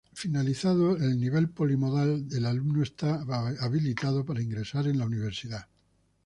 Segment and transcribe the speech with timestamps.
[0.15, 5.67] Finalizado el nivel polimodal, el alumno estaba habilitado para ingresar a la Universidad.